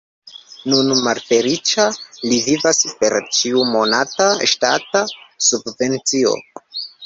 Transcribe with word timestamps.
Nun 0.71 0.87
malfeliĉa 1.07 1.85
li 2.31 2.41
vivas 2.47 2.81
per 3.03 3.19
ĉiumonata 3.41 4.33
ŝtata 4.55 5.07
subvencio. 5.53 6.37